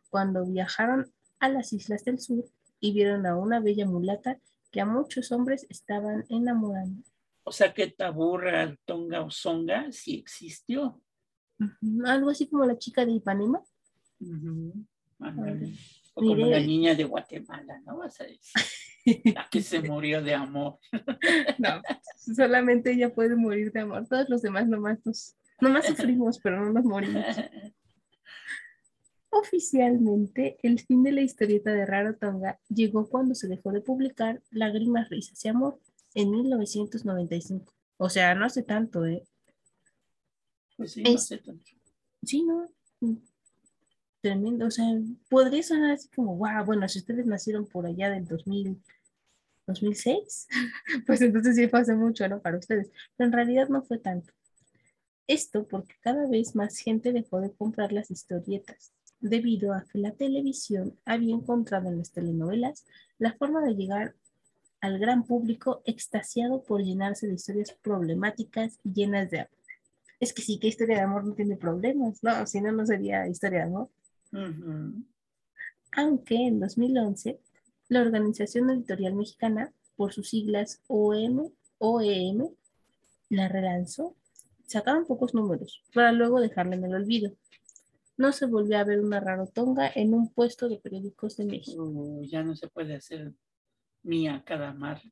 Cuando 0.10 0.46
viajaron 0.46 1.10
a 1.40 1.48
las 1.48 1.72
islas 1.72 2.04
del 2.04 2.20
sur, 2.20 2.46
y 2.82 2.92
vieron 2.92 3.26
a 3.26 3.38
una 3.38 3.62
bella 3.62 3.86
mulata 3.86 4.40
que 4.72 4.82
a 4.82 4.86
muchos 4.86 5.32
hombres 5.32 5.66
estaban 5.70 6.26
enamorando. 6.30 7.04
O 7.44 7.52
sea 7.52 7.74
que 7.74 7.88
Taburra, 7.88 8.76
Tonga 8.86 9.22
o 9.22 9.30
Songa 9.30 9.92
sí 9.92 10.16
existió. 10.16 11.02
Algo 12.06 12.30
así 12.30 12.48
como 12.48 12.66
la 12.66 12.78
chica 12.78 13.06
de 13.06 13.12
Ipanema. 13.12 13.62
O 16.14 16.22
como 16.22 16.36
la 16.36 16.60
niña 16.60 16.96
de 16.96 17.04
Guatemala, 17.04 17.82
¿no? 17.86 17.98
Vas 17.98 18.20
a 18.22 18.26
decir. 18.26 19.34
La 19.36 19.48
que 19.50 19.62
se 19.62 19.82
murió 19.82 20.22
de 20.22 20.36
amor. 20.36 20.78
no, 21.58 21.82
solamente 22.36 22.92
ella 22.92 23.14
puede 23.14 23.36
morir 23.36 23.72
de 23.72 23.82
amor. 23.82 24.08
Todos 24.08 24.30
los 24.30 24.42
demás 24.42 24.68
nomás 24.68 25.00
nos, 25.06 25.36
nomás 25.60 25.86
sufrimos, 25.88 26.40
pero 26.40 26.64
no 26.64 26.72
nos 26.72 26.86
morimos. 26.86 27.26
Oficialmente, 29.34 30.58
el 30.62 30.82
fin 30.82 31.04
de 31.04 31.14
la 31.14 31.22
historieta 31.22 31.72
de 31.72 31.86
Raro 31.86 32.18
Tonga 32.18 32.60
llegó 32.68 33.08
cuando 33.08 33.34
se 33.34 33.48
dejó 33.48 33.72
de 33.72 33.80
publicar 33.80 34.44
Lágrimas, 34.52 35.10
Risas 35.10 35.44
y 35.46 35.48
Amor 35.48 35.80
en 36.14 36.32
1995. 36.32 37.74
O 37.96 38.10
sea, 38.10 38.36
no 38.36 38.44
hace 38.44 38.62
tanto, 38.62 39.06
¿eh? 39.06 39.24
Pues 40.76 40.92
sí, 40.92 41.04
no 41.04 41.16
hace 41.16 41.38
tanto. 41.38 41.72
Sí, 42.24 42.44
no. 42.44 42.68
Tremendo. 44.20 44.68
O 44.68 44.72
sea, 44.72 44.86
podría 45.30 45.64
sonar 45.64 45.92
así 45.92 46.10
como, 46.10 46.36
wow, 46.36 46.66
bueno, 46.66 46.90
si 46.90 47.00
ustedes 47.00 47.26
nacieron 47.26 47.66
por 47.66 47.86
allá 47.86 48.10
del 48.10 48.26
2000, 48.26 48.84
2006, 49.66 50.48
pues 51.08 51.22
entonces 51.22 51.56
sí 51.56 51.70
fue 51.70 51.80
hace 51.80 51.96
mucho, 51.96 52.28
¿no? 52.28 52.42
Para 52.42 52.58
ustedes. 52.58 52.92
Pero 53.16 53.28
en 53.30 53.34
realidad 53.34 53.70
no 53.70 53.82
fue 53.82 53.98
tanto. 53.98 54.34
Esto 55.26 55.66
porque 55.66 55.96
cada 56.02 56.28
vez 56.28 56.54
más 56.54 56.78
gente 56.80 57.14
dejó 57.14 57.40
de 57.40 57.54
comprar 57.54 57.94
las 57.94 58.12
historietas 58.12 58.92
debido 59.22 59.74
a 59.74 59.86
que 59.86 60.00
la 60.00 60.12
televisión 60.12 60.98
había 61.06 61.34
encontrado 61.34 61.90
en 61.90 62.00
las 62.00 62.12
telenovelas 62.12 62.86
la 63.20 63.34
forma 63.34 63.62
de 63.62 63.76
llegar 63.76 64.16
al 64.82 64.98
gran 64.98 65.24
público 65.24 65.82
extasiado 65.86 66.64
por 66.64 66.84
llenarse 66.84 67.28
de 67.28 67.36
historias 67.36 67.72
problemáticas 67.82 68.80
y 68.84 68.94
llenas 68.94 69.30
de 69.30 69.42
amor. 69.42 69.52
Es 70.20 70.34
que 70.34 70.42
sí, 70.42 70.60
que 70.60 70.68
historia 70.68 70.98
de 70.98 71.04
amor 71.04 71.24
no 71.24 71.34
tiene 71.34 71.56
problemas, 71.56 72.24
¿no? 72.24 72.46
Si 72.48 72.62
no, 72.62 72.72
no 72.72 72.86
sería 72.86 73.28
historia 73.28 73.60
de 73.60 73.66
amor. 73.66 73.90
Aunque 75.94 76.36
en 76.36 76.60
2011, 76.60 77.40
la 77.90 78.02
Organización 78.02 78.70
Editorial 78.70 79.14
Mexicana, 79.14 79.72
por 79.96 80.14
sus 80.14 80.30
siglas 80.30 80.82
OM, 80.88 81.52
OEM, 81.78 82.50
la 83.30 83.48
relanzó. 83.48 84.16
Sacaron 84.66 85.06
pocos 85.06 85.34
números 85.34 85.84
para 85.94 86.12
luego 86.12 86.40
dejarla 86.40 86.76
en 86.76 86.86
el 86.86 86.96
olvido 86.96 87.34
no 88.18 88.32
se 88.32 88.46
volvió 88.46 88.78
a 88.78 88.84
ver 88.84 89.00
una 89.00 89.20
rarotonga 89.20 89.92
en 89.94 90.14
un 90.14 90.34
puesto 90.34 90.70
de 90.70 90.78
periódicos 90.78 91.38
de 91.38 91.46
México. 91.46 91.84
Uh, 91.84 92.24
ya 92.26 92.44
no 92.44 92.56
se 92.56 92.68
puede 92.68 92.96
hacer 92.96 93.34
mía 94.04 94.44
cada 94.46 94.74
martes. 94.74 95.12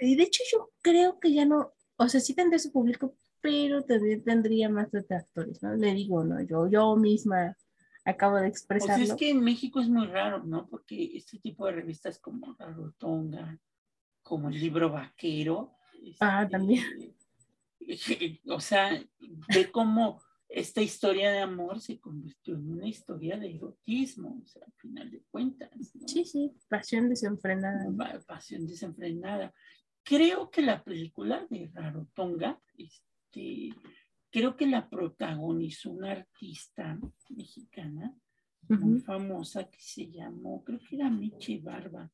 Y 0.00 0.16
de 0.16 0.22
hecho 0.22 0.42
yo 0.52 0.70
creo 0.82 1.18
que 1.18 1.32
ya 1.32 1.44
no, 1.44 1.72
o 1.96 2.08
sea, 2.08 2.20
sí 2.20 2.34
tendría 2.34 2.58
su 2.58 2.72
público, 2.72 3.16
pero 3.40 3.82
tendría 3.84 4.68
más 4.68 4.90
detractores, 4.90 5.62
¿no? 5.62 5.74
Le 5.74 5.94
digo, 5.94 6.24
¿no? 6.24 6.42
Yo, 6.42 6.68
yo 6.68 6.96
misma 6.96 7.56
acabo 8.04 8.36
de 8.36 8.48
expresarlo. 8.48 8.96
Pues 8.96 9.10
es 9.10 9.16
que 9.16 9.30
en 9.30 9.40
México 9.40 9.80
es 9.80 9.88
muy 9.88 10.06
raro, 10.06 10.42
¿no? 10.44 10.68
Porque 10.68 11.16
este 11.16 11.38
tipo 11.38 11.66
de 11.66 11.72
revistas 11.72 12.18
como 12.18 12.54
Rarotonga, 12.54 13.58
como 14.22 14.48
el 14.48 14.58
libro 14.58 14.90
vaquero. 14.90 15.76
ah, 16.20 16.42
este, 16.42 16.52
también 16.52 17.05
o 18.48 18.60
sea, 18.60 19.02
ve 19.54 19.70
cómo 19.70 20.20
esta 20.48 20.80
historia 20.80 21.30
de 21.30 21.40
amor 21.40 21.80
se 21.80 21.98
convirtió 22.00 22.54
en 22.54 22.70
una 22.70 22.86
historia 22.86 23.36
de 23.36 23.54
erotismo, 23.54 24.40
o 24.42 24.46
sea, 24.46 24.62
al 24.64 24.72
final 24.74 25.10
de 25.10 25.22
cuentas. 25.30 25.70
Sí, 26.06 26.24
sí, 26.24 26.52
pasión 26.68 27.08
desenfrenada. 27.08 27.84
Pasión 28.26 28.66
desenfrenada. 28.66 29.52
Creo 30.02 30.50
que 30.50 30.62
la 30.62 30.84
película 30.84 31.46
de 31.50 31.70
Rarotonga, 31.74 32.60
este, 32.78 33.70
creo 34.30 34.56
que 34.56 34.66
la 34.66 34.88
protagonizó 34.88 35.90
una 35.90 36.12
artista 36.12 36.98
mexicana 37.30 38.16
muy 38.68 39.00
famosa 39.00 39.68
que 39.68 39.80
se 39.80 40.10
llamó, 40.10 40.64
creo 40.64 40.80
que 40.80 40.96
era 40.96 41.10
Michi 41.10 41.58
Barba, 41.58 42.10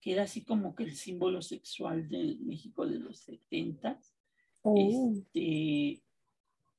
que 0.00 0.12
era 0.12 0.24
así 0.24 0.44
como 0.44 0.74
que 0.74 0.84
el 0.84 0.96
símbolo 0.96 1.42
sexual 1.42 2.08
de 2.08 2.36
México 2.40 2.86
de 2.86 2.98
los 2.98 3.20
setentas 3.20 4.14
Oh. 4.62 5.12
Este, 5.12 6.02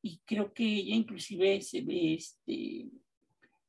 y 0.01 0.19
creo 0.25 0.53
que 0.53 0.63
ella 0.63 0.95
inclusive 0.95 1.61
se 1.61 1.81
ve, 1.81 2.15
este, 2.15 2.89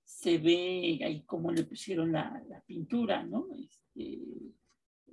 se 0.04 0.38
ve 0.38 1.00
ahí 1.04 1.22
como 1.22 1.52
le 1.52 1.64
pusieron 1.64 2.12
la, 2.12 2.42
pintura, 2.66 3.22
¿no? 3.24 3.46
Este, 3.56 4.20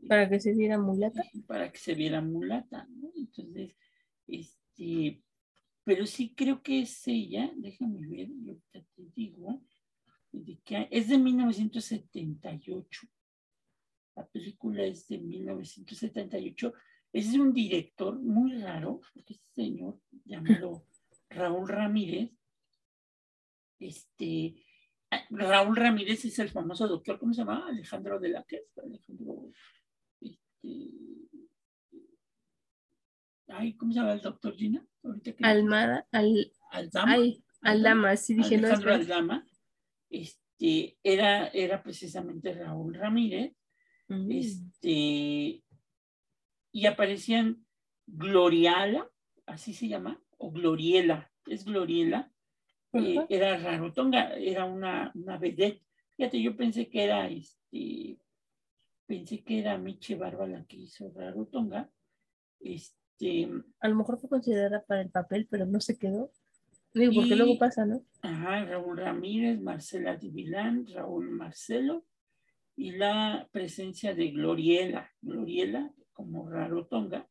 para 0.07 0.29
que 0.29 0.39
se 0.39 0.53
viera 0.53 0.79
mulata. 0.79 1.23
Para 1.45 1.71
que 1.71 1.77
se 1.77 1.93
viera 1.93 2.21
mulata, 2.21 2.87
¿no? 2.89 3.11
Entonces, 3.15 3.75
este, 4.27 5.21
pero 5.83 6.05
sí 6.05 6.33
creo 6.35 6.61
que 6.61 6.81
es 6.81 7.07
ella, 7.07 7.51
déjame 7.55 8.07
ver, 8.07 8.29
yo 8.43 8.55
te 8.71 8.85
digo, 9.15 9.61
es 10.89 11.07
de 11.09 11.17
1978. 11.17 13.07
La 14.15 14.27
película 14.27 14.83
es 14.83 15.07
de 15.07 15.17
1978 15.17 16.73
es 17.13 17.33
un 17.33 17.53
director 17.53 18.19
muy 18.19 18.61
raro, 18.61 19.01
este 19.15 19.39
señor 19.53 19.99
llamado 20.25 20.85
Raúl 21.29 21.67
Ramírez. 21.67 22.31
Este, 23.79 24.55
ah, 25.09 25.23
Raúl 25.29 25.75
Ramírez 25.75 26.23
es 26.25 26.39
el 26.39 26.49
famoso 26.49 26.87
doctor, 26.87 27.19
¿cómo 27.19 27.33
se 27.33 27.41
llama? 27.41 27.67
Alejandro 27.67 28.19
de 28.19 28.29
la 28.29 28.43
que 28.43 28.65
Alejandro, 28.81 29.51
este, 30.21 30.91
ay, 33.47 33.73
¿cómo 33.75 33.91
se 33.91 33.99
llama 33.99 34.13
el 34.13 34.21
doctor 34.21 34.55
Gina? 34.55 34.85
Almada, 35.41 36.07
al, 36.11 36.53
Aldama. 36.71 37.11
ay, 37.11 37.43
Aldama, 37.61 38.15
sí 38.15 38.35
dije 38.35 38.57
no. 38.57 38.67
Alejandro 38.67 38.93
Aldama. 38.93 39.47
Este, 40.09 40.97
era, 41.03 41.47
era 41.47 41.81
precisamente 41.81 42.53
Raúl 42.53 42.93
Ramírez. 42.93 43.53
Mm. 44.07 44.31
Este, 44.31 45.63
y 46.71 46.85
aparecían 46.85 47.65
Gloriala, 48.07 49.09
así 49.45 49.73
se 49.73 49.87
llama, 49.87 50.21
o 50.37 50.51
Gloriela, 50.51 51.31
es 51.47 51.65
Gloriela, 51.65 52.31
eh, 52.93 53.25
era 53.29 53.57
Rarotonga, 53.57 54.33
era 54.35 54.65
una, 54.65 55.11
una 55.15 55.37
vedette. 55.37 55.81
Fíjate, 56.17 56.41
yo 56.41 56.55
pensé 56.55 56.89
que 56.89 57.03
era 57.03 57.27
este, 57.29 58.17
pensé 59.05 59.43
que 59.43 59.59
era 59.59 59.77
Miche 59.77 60.15
Barba 60.15 60.45
la 60.47 60.65
que 60.65 60.77
hizo 60.77 61.11
Rarotonga. 61.15 61.89
Este, 62.59 63.49
A 63.79 63.87
lo 63.87 63.95
mejor 63.95 64.19
fue 64.19 64.29
considerada 64.29 64.83
para 64.85 65.01
el 65.01 65.09
papel, 65.09 65.47
pero 65.49 65.65
no 65.65 65.79
se 65.79 65.97
quedó. 65.97 66.31
Digo, 66.93 67.13
porque 67.13 67.33
Y- 67.33 67.37
luego 67.37 67.57
pasa, 67.57 67.85
¿no? 67.85 68.03
ajá, 68.21 68.65
Raúl 68.65 68.97
Ramírez, 68.97 69.59
Marcela 69.61 70.17
Divilán, 70.17 70.85
Raúl 70.87 71.29
Marcelo, 71.31 72.05
y 72.75 72.91
la 72.91 73.47
presencia 73.51 74.13
de 74.13 74.31
Gloriela, 74.31 75.09
Gloriela 75.21 75.93
como 76.21 76.47
Rarotonga. 76.49 77.27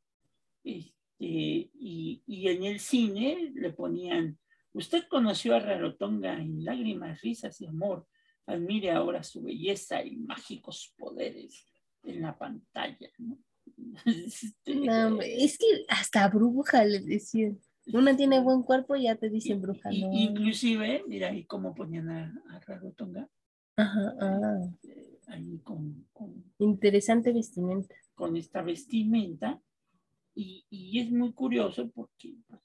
Este, 0.64 0.90
y, 1.20 2.22
y 2.26 2.48
en 2.48 2.64
el 2.64 2.80
cine 2.80 3.52
le 3.54 3.72
ponían, 3.72 4.38
usted 4.72 5.04
conoció 5.08 5.54
a 5.54 5.60
Rarotonga 5.60 6.34
en 6.34 6.64
lágrimas, 6.64 7.20
risas 7.20 7.60
y 7.60 7.66
amor, 7.66 8.06
admire 8.46 8.90
ahora 8.90 9.22
su 9.22 9.42
belleza 9.42 10.02
y 10.02 10.16
mágicos 10.16 10.92
poderes 10.98 11.66
en 12.02 12.22
la 12.22 12.36
pantalla, 12.36 13.10
¿no? 13.18 13.38
Este, 14.04 14.74
No, 14.74 15.20
es 15.20 15.56
que 15.56 15.84
hasta 15.88 16.28
bruja 16.28 16.84
le 16.84 17.00
decían. 17.00 17.58
Una 17.92 18.16
tiene 18.16 18.40
buen 18.40 18.62
cuerpo 18.62 18.94
y 18.94 19.04
ya 19.04 19.16
te 19.16 19.30
dicen 19.30 19.60
bruja, 19.60 19.90
¿no? 19.90 20.12
Inclusive, 20.12 21.04
mira 21.08 21.28
ahí 21.28 21.44
cómo 21.44 21.74
ponían 21.74 22.08
a, 22.10 22.42
a 22.50 22.60
Rarotonga, 22.60 23.28
Ajá, 23.76 24.14
ah, 24.20 24.58
ahí 25.28 25.58
con, 25.64 26.06
con, 26.12 26.44
interesante 26.58 27.32
vestimenta. 27.32 27.94
Con 28.20 28.36
esta 28.36 28.60
vestimenta. 28.62 29.58
Y, 30.34 30.66
y 30.68 31.00
es 31.00 31.10
muy 31.10 31.32
curioso 31.32 31.90
porque, 31.90 32.34
pues, 32.46 32.60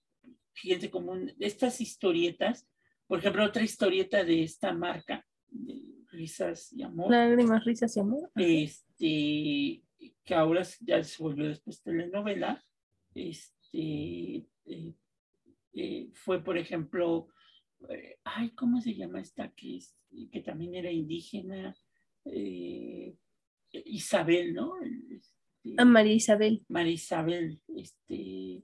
fíjense, 0.54 0.90
como 0.92 1.14
un- 1.14 1.32
estas 1.40 1.80
historietas, 1.80 2.68
por 3.08 3.20
ejemplo, 3.20 3.44
otra 3.46 3.64
historieta 3.64 4.24
de 4.26 4.44
esta 4.44 4.74
marca, 4.74 5.26
de 5.48 5.96
Risas 6.12 6.74
y 6.74 6.84
Amor, 6.84 7.10
Lágrimas, 7.10 7.64
risas 7.64 7.96
y 7.96 8.00
amor. 8.02 8.30
este, 8.36 9.82
que 10.26 10.34
ahora 10.36 10.64
ya 10.82 11.02
se 11.04 11.24
volvió 11.24 11.48
después 11.48 11.82
telenovela, 11.82 12.62
este, 13.14 14.46
eh, 14.66 14.94
eh, 15.74 16.10
fue, 16.14 16.44
por 16.44 16.58
ejemplo, 16.58 17.30
eh, 17.90 18.18
ay, 18.26 18.52
¿cómo 18.56 18.82
se 18.82 18.94
llama 18.96 19.22
esta 19.22 19.50
que, 19.54 19.78
es, 19.78 19.96
que 20.32 20.42
también 20.42 20.76
era 20.76 20.92
indígena? 20.92 21.74
Isabel, 23.86 24.54
¿no? 24.54 24.74
A 25.78 25.86
María 25.86 26.14
Isabel. 26.14 26.64
María 26.68 26.94
Isabel, 26.94 27.62
este, 27.76 28.64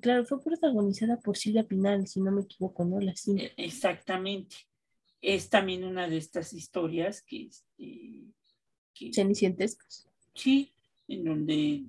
Claro, 0.00 0.26
fue 0.26 0.42
protagonizada 0.42 1.18
por 1.18 1.36
Silvia 1.38 1.66
Pinal, 1.66 2.06
si 2.06 2.20
no 2.20 2.30
me 2.30 2.42
equivoco, 2.42 2.84
¿no? 2.84 3.00
La 3.00 3.16
cinta. 3.16 3.44
eh, 3.44 3.52
exactamente. 3.56 4.56
Es 5.20 5.48
también 5.48 5.84
una 5.84 6.06
de 6.08 6.18
estas 6.18 6.52
historias 6.52 7.22
que, 7.22 7.46
este, 7.46 8.24
que 8.94 9.10
sí, 10.34 10.72
en 11.08 11.24
donde 11.24 11.84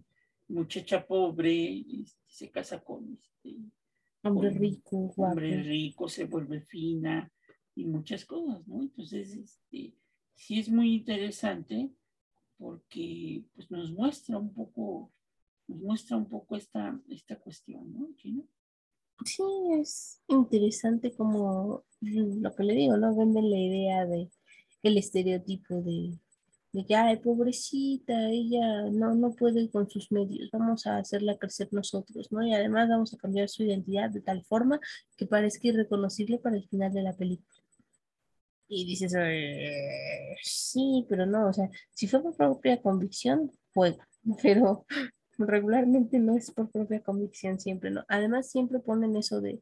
muchacha 0.47 1.05
pobre 1.05 1.79
este, 1.79 2.17
se 2.27 2.49
casa 2.49 2.79
con 2.79 3.19
este 3.21 3.57
Hombre 4.21 4.49
Con 4.49 4.59
rico, 4.59 4.97
guapo. 4.97 5.23
hombre 5.23 5.63
rico, 5.63 6.09
se 6.09 6.25
vuelve 6.25 6.61
fina 6.61 7.31
y 7.75 7.85
muchas 7.85 8.25
cosas, 8.25 8.67
¿no? 8.67 8.81
Entonces, 8.81 9.35
este, 9.35 9.93
sí 10.35 10.59
es 10.59 10.69
muy 10.69 10.95
interesante 10.95 11.89
porque 12.59 13.43
pues, 13.55 13.71
nos 13.71 13.91
muestra 13.91 14.37
un 14.37 14.53
poco, 14.53 15.09
nos 15.67 15.79
muestra 15.79 16.17
un 16.17 16.27
poco 16.27 16.55
esta, 16.55 16.99
esta 17.09 17.37
cuestión, 17.37 17.91
¿no? 17.93 18.09
Gina? 18.17 18.43
Sí, 19.25 19.43
es 19.79 20.21
interesante 20.27 21.13
como 21.13 21.83
lo 22.01 22.55
que 22.55 22.63
le 22.63 22.73
digo, 22.73 22.97
¿no? 22.97 23.15
Venden 23.15 23.49
la 23.49 23.57
idea 23.57 24.05
de 24.05 24.29
el 24.83 24.97
estereotipo 24.97 25.81
de, 25.81 26.17
de 26.71 26.85
que, 26.85 27.21
pobrecita, 27.23 28.29
ella 28.29 28.89
no, 28.91 29.15
no 29.15 29.31
puede 29.31 29.69
con 29.69 29.89
sus 29.89 30.11
medios, 30.11 30.49
vamos 30.51 30.85
a 30.85 30.97
hacerla 30.97 31.37
crecer 31.37 31.69
nosotros, 31.71 32.31
¿no? 32.31 32.45
Y 32.45 32.53
además 32.53 32.89
vamos 32.89 33.13
a 33.13 33.17
cambiar 33.17 33.49
su 33.49 33.63
identidad 33.63 34.09
de 34.09 34.21
tal 34.21 34.43
forma 34.45 34.79
que 35.17 35.25
parezca 35.25 35.67
irreconocible 35.67 36.37
para 36.37 36.57
el 36.57 36.67
final 36.67 36.93
de 36.93 37.03
la 37.03 37.13
película. 37.13 37.58
Y 38.69 38.85
dices, 38.85 39.13
"Eh, 39.17 40.35
sí, 40.43 41.05
pero 41.09 41.25
no, 41.25 41.49
o 41.49 41.53
sea, 41.53 41.69
si 41.91 42.07
fue 42.07 42.21
por 42.21 42.37
propia 42.37 42.81
convicción, 42.81 43.51
juega, 43.73 44.07
pero 44.43 44.85
regularmente 45.37 46.19
no 46.19 46.37
es 46.37 46.51
por 46.51 46.69
propia 46.69 47.01
convicción 47.01 47.59
siempre, 47.59 47.91
¿no? 47.91 48.05
Además, 48.07 48.51
siempre 48.51 48.79
ponen 48.79 49.15
eso 49.17 49.41
de, 49.41 49.61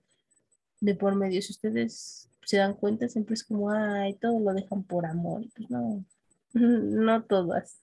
de 0.82 0.96
por 0.96 1.16
medio. 1.16 1.42
Si 1.42 1.54
ustedes 1.54 2.30
se 2.44 2.58
dan 2.58 2.74
cuenta, 2.76 3.08
siempre 3.08 3.36
es 3.36 3.44
como, 3.44 3.72
ay, 3.72 4.16
todo 4.16 4.40
lo 4.40 4.54
dejan 4.54 4.84
por 4.84 5.06
amor. 5.06 5.46
Pues 5.56 5.70
no, 5.70 6.06
no 6.54 7.24
todas. 7.24 7.82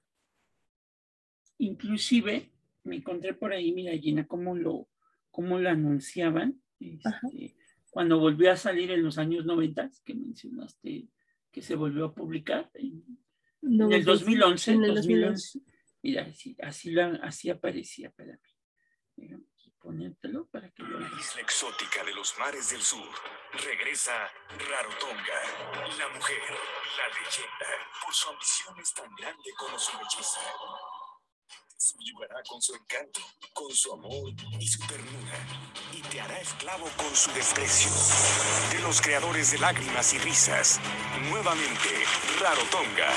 Inclusive 1.59 2.51
me 2.83 2.97
encontré 2.97 3.35
por 3.35 3.53
ahí, 3.53 3.73
mira 3.73 3.93
Gina, 3.93 4.27
cómo 4.27 4.55
lo, 4.57 4.89
cómo 5.31 5.59
lo 5.59 5.71
anunciaban. 5.71 6.61
Este, 6.81 7.55
cuando 7.95 8.19
volvió 8.19 8.51
a 8.51 8.57
salir 8.57 8.91
en 8.91 9.05
los 9.05 9.19
años 9.19 9.45
90, 9.47 9.89
que 10.05 10.15
mencionaste 10.17 11.07
que 11.53 11.63
se 11.63 11.77
volvió 11.77 12.07
a 12.07 12.13
publicar 12.13 12.69
en, 12.75 13.05
No, 13.63 13.87
en 13.87 13.93
el 13.93 14.05
pues, 14.05 14.19
2011, 14.19 14.73
en 14.73 14.85
el 14.85 14.95
2011. 14.97 15.61
Mira, 16.03 16.23
así, 16.23 16.57
así, 16.61 16.91
la- 16.91 17.21
así 17.23 17.51
aparecía. 17.51 18.13
Déjame 19.15 19.45
aquí 19.55 19.73
ponértelo 19.79 20.49
para 20.49 20.69
que 20.73 20.83
lo 20.83 20.99
La 20.99 21.07
isla 21.07 21.41
exótica 21.41 22.03
de 22.03 22.13
los 22.15 22.35
mares 22.37 22.69
del 22.71 22.81
sur. 22.83 23.07
Regresa 23.53 24.29
Rarotonga, 24.69 25.41
la 25.97 26.09
mujer, 26.17 26.41
la 26.99 27.07
leyenda, 27.15 27.71
por 28.05 28.13
su 28.13 28.29
ambición 28.29 28.75
es 28.81 28.93
tan 28.93 29.15
grande 29.15 29.51
como 29.57 29.79
su 29.79 29.93
belleza. 29.97 30.41
Subyugará 31.99 32.43
con 32.49 32.61
su 32.61 32.75
encanto, 32.75 33.21
con 33.53 33.71
su 33.75 33.93
amor 33.93 34.33
y 34.59 34.67
su 34.67 34.81
ternura, 34.87 35.39
y 35.93 36.01
te 36.03 36.21
hará 36.21 36.41
esclavo 36.41 36.87
con 36.97 37.15
su 37.15 37.31
desprecio. 37.33 37.91
De 38.77 38.83
los 38.83 39.01
creadores 39.01 39.53
de 39.53 39.59
lágrimas 39.59 40.13
y 40.15 40.19
risas, 40.19 40.81
nuevamente 41.31 41.89
Rarotonga, 42.41 43.11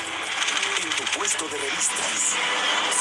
en 0.83 0.89
tu 0.95 1.17
puesto 1.17 1.45
de 1.49 1.57
revistas. 1.57 2.35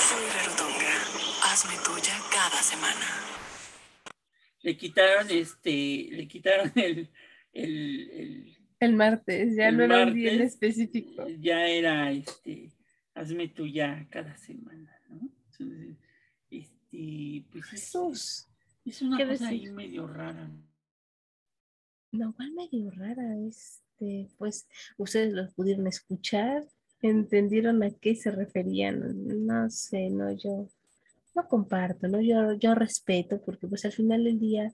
Soy 0.09 0.25
Rarotonga. 0.35 1.53
Hazme 1.53 1.75
tuya 1.85 2.19
cada 2.33 2.63
semana. 2.63 3.23
le 4.63 4.77
quitaron 4.77 5.31
este, 5.31 6.09
le 6.11 6.27
quitaron 6.27 6.73
el, 6.77 7.11
el, 7.53 8.11
el- 8.11 8.59
El 8.81 8.93
martes, 8.95 9.55
ya 9.57 9.69
El 9.69 9.77
no 9.77 9.85
era 9.85 10.05
un 10.07 10.15
día 10.15 10.33
en 10.33 10.39
martes, 10.39 10.55
específico. 10.55 11.27
ya 11.39 11.67
era 11.67 12.11
este, 12.13 12.73
hazme 13.15 13.49
tú 13.49 13.67
ya 13.67 14.07
cada 14.11 14.37
semana. 14.39 14.93
Entonces, 15.59 15.97
este, 16.51 17.45
pues 17.51 17.65
es, 17.65 17.71
Jesús. 17.71 18.49
es 18.85 19.03
una 19.03 19.17
¿qué 19.17 19.29
cosa 19.29 19.49
ahí 19.49 19.61
decir? 19.61 19.73
medio 19.73 20.07
rara. 20.07 20.51
No, 22.13 22.31
igual 22.31 22.53
medio 22.53 22.91
rara. 22.91 23.37
Este, 23.47 24.29
pues 24.39 24.69
ustedes 24.97 25.33
los 25.33 25.53
pudieron 25.55 25.87
escuchar, 25.87 26.65
entendieron 27.03 27.83
a 27.83 27.91
qué 27.91 28.15
se 28.15 28.31
referían. 28.31 29.47
No 29.47 29.69
sé, 29.71 30.11
no, 30.11 30.33
yo 30.33 30.69
no 31.35 31.49
comparto, 31.49 32.09
¿no? 32.09 32.21
Yo, 32.21 32.55
yo 32.55 32.75
respeto, 32.75 33.41
porque 33.45 33.67
pues 33.67 33.85
al 33.85 33.93
final 33.93 34.25
del 34.25 34.39
día 34.39 34.73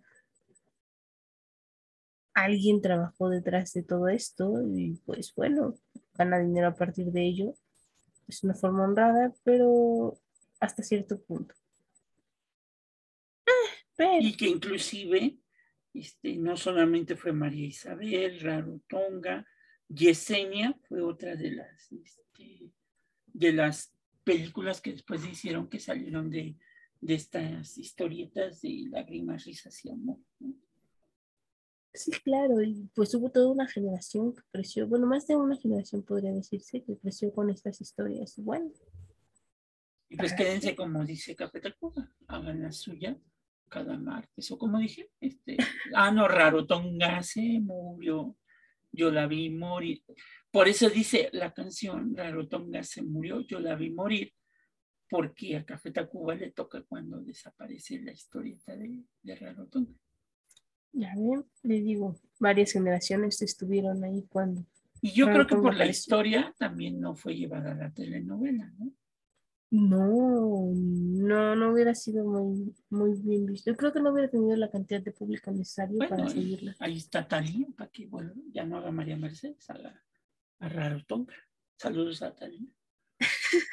alguien 2.35 2.81
trabajó 2.81 3.29
detrás 3.29 3.73
de 3.73 3.83
todo 3.83 4.09
esto 4.09 4.62
y 4.62 4.95
pues 5.05 5.35
bueno, 5.35 5.75
gana 6.14 6.38
dinero 6.38 6.68
a 6.68 6.75
partir 6.75 7.07
de 7.12 7.27
ello. 7.27 7.55
Es 8.29 8.45
una 8.45 8.55
forma 8.55 8.85
honrada, 8.85 9.33
pero 9.45 10.16
hasta 10.62 10.83
cierto 10.83 11.20
punto. 11.20 11.55
Ah, 13.46 13.70
pero, 13.96 14.27
Y 14.27 14.37
que 14.37 14.46
inclusive, 14.46 15.38
este, 15.92 16.37
no 16.37 16.57
solamente 16.57 17.16
fue 17.16 17.33
María 17.33 17.66
Isabel, 17.66 18.40
Rarotonga, 18.40 19.44
Yesenia 19.88 20.79
fue 20.88 21.03
otra 21.03 21.35
de 21.35 21.51
las, 21.51 21.90
este, 21.90 22.70
de 23.27 23.53
las 23.53 23.92
películas 24.22 24.81
que 24.81 24.92
después 24.92 25.27
hicieron 25.27 25.68
que 25.68 25.81
salieron 25.81 26.31
de, 26.31 26.57
de 27.01 27.14
estas 27.14 27.77
historietas 27.77 28.62
de 28.62 28.87
lágrimas, 28.88 29.44
risas 29.44 29.85
y 29.85 29.90
amor. 29.90 30.18
¿no? 30.38 30.55
Sí, 31.92 32.12
claro, 32.22 32.62
y 32.62 32.88
pues 32.94 33.12
hubo 33.16 33.31
toda 33.31 33.51
una 33.51 33.66
generación 33.66 34.33
que 34.33 34.42
creció, 34.53 34.87
bueno, 34.87 35.07
más 35.07 35.27
de 35.27 35.35
una 35.35 35.57
generación 35.57 36.05
podría 36.05 36.33
decirse, 36.33 36.85
que 36.85 36.96
creció 36.98 37.35
con 37.35 37.51
estas 37.51 37.81
historias. 37.81 38.35
Bueno, 38.38 38.70
Y 40.12 40.16
pues 40.16 40.33
Ajá. 40.33 40.42
quédense 40.44 40.77
como 40.77 41.07
dice 41.07 41.35
Café 41.35 41.59
Tacuba, 41.59 42.07
hagan 42.29 42.61
la 42.61 42.70
suya 42.70 43.18
cada 43.66 43.96
martes. 43.96 44.51
O 44.51 44.59
como 44.59 44.79
dije, 44.79 45.09
este, 45.18 45.57
ah, 45.94 46.11
no, 46.11 46.29
Rarotonga 46.29 47.22
se 47.22 47.59
murió, 47.61 48.37
yo 48.92 49.11
la 49.11 49.27
vi 49.27 49.48
morir. 49.48 50.05
Por 50.51 50.68
eso 50.68 50.90
dice 50.90 51.31
la 51.33 51.55
canción, 51.55 52.14
Rarotonga 52.14 52.83
se 52.83 53.01
murió, 53.01 53.40
yo 53.40 53.59
la 53.59 53.75
vi 53.75 53.88
morir, 53.88 54.35
porque 55.09 55.57
a 55.57 55.64
Café 55.64 55.90
Tacuba 55.92 56.35
le 56.35 56.51
toca 56.51 56.83
cuando 56.83 57.22
desaparece 57.22 57.98
la 58.03 58.12
historieta 58.12 58.77
de, 58.77 59.03
de 59.22 59.35
Rarotonga. 59.35 59.94
ya 60.92 61.14
ven, 61.16 61.42
le 61.62 61.81
digo, 61.81 62.20
varias 62.38 62.72
generaciones 62.72 63.40
estuvieron 63.40 64.05
ahí 64.05 64.27
cuando. 64.29 64.66
Y 65.01 65.12
yo 65.12 65.25
creo 65.25 65.46
que 65.46 65.57
por 65.57 65.75
la 65.75 65.87
historia 65.87 66.55
también 66.59 67.01
no 67.01 67.16
fue 67.16 67.35
llevada 67.35 67.72
a 67.72 67.77
la 67.77 67.90
telenovela, 67.94 68.70
¿no? 68.79 68.92
No, 69.75 70.71
no, 70.75 71.57
no 71.57 71.73
hubiera 71.73 71.95
sido 71.95 72.27
muy, 72.27 72.75
muy 72.91 73.15
bien 73.23 73.47
visto. 73.47 73.71
Yo 73.71 73.77
creo 73.79 73.91
que 73.91 74.01
no 74.01 74.13
hubiera 74.13 74.29
tenido 74.29 74.55
la 74.55 74.71
cantidad 74.71 75.01
de 75.01 75.13
público 75.13 75.51
necesario 75.51 75.97
Bueno, 75.97 76.15
para 76.15 76.29
seguirla. 76.29 76.77
ahí 76.79 76.99
está 76.99 77.27
Talía, 77.27 77.67
para 77.75 77.91
que 77.91 78.05
bueno, 78.05 78.35
ya 78.53 78.67
no 78.67 78.77
haga 78.77 78.91
María 78.91 79.17
Mercedes, 79.17 79.71
haga 79.71 79.99
a 80.59 80.69
Rarotonga. 80.69 81.35
Saludos 81.79 82.21
a 82.21 82.37
Talía. 82.37 82.69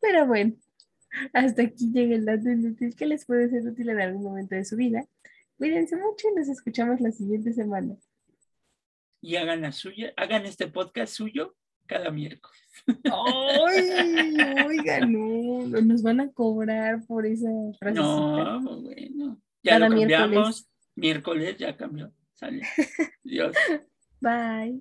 Pero 0.00 0.26
bueno, 0.26 0.56
hasta 1.32 1.62
aquí 1.62 1.92
llega 1.92 2.16
el 2.16 2.24
dato 2.24 2.50
inútil 2.50 2.96
que 2.96 3.06
les 3.06 3.24
puede 3.24 3.48
ser 3.48 3.68
útil 3.68 3.88
en 3.90 4.00
algún 4.00 4.24
momento 4.24 4.56
de 4.56 4.64
su 4.64 4.74
vida. 4.74 5.06
Cuídense 5.58 5.94
mucho 5.94 6.26
y 6.28 6.34
nos 6.40 6.48
escuchamos 6.48 7.00
la 7.00 7.12
siguiente 7.12 7.52
semana. 7.52 7.96
Y 9.20 9.36
hagan 9.36 9.60
la 9.62 9.70
suya, 9.70 10.12
hagan 10.16 10.44
este 10.44 10.66
podcast 10.66 11.12
suyo 11.12 11.54
cada 11.88 12.10
miércoles. 12.12 12.60
¡Ay! 12.86 14.36
Oigan, 14.66 15.12
no, 15.12 15.66
no 15.66 15.80
nos 15.80 16.02
van 16.02 16.20
a 16.20 16.30
cobrar 16.30 17.04
por 17.06 17.26
esa 17.26 17.48
frasecita. 17.78 18.02
No, 18.60 18.80
bueno. 18.82 19.40
Ya 19.62 19.72
Cada 19.72 19.88
lo 19.88 19.96
cambiamos. 19.96 20.30
miércoles. 20.30 20.68
Miércoles 20.94 21.56
ya 21.58 21.76
cambió. 21.76 22.12
Sale. 22.34 22.62
Dios. 23.24 23.56
Bye. 24.20 24.80